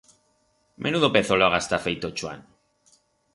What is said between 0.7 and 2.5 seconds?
Menudo pezolaga está feito Chuan!